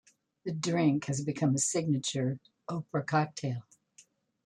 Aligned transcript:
The 0.45 0.51
drink 0.51 1.05
has 1.05 1.23
become 1.23 1.53
a 1.53 1.59
signature 1.59 2.39
"Oprah" 2.67 3.05
cocktail. 3.05 3.67